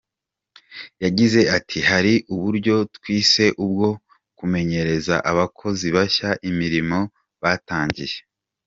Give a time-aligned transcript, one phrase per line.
[1.03, 3.87] Yagize ati “Hari uburyo twise ubwo
[4.37, 6.99] kumenyereza abakozi bashya imirimo
[7.43, 8.17] batangiye.